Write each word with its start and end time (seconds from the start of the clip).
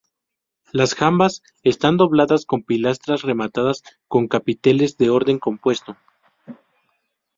Las 0.71 0.95
jambas 0.95 1.43
están 1.61 1.95
dobladas 1.97 2.47
con 2.47 2.63
pilastras 2.63 3.21
rematadas 3.21 3.83
con 4.07 4.27
capiteles 4.27 4.97
de 4.97 5.11
orden 5.11 5.37
compuesto. 5.37 5.95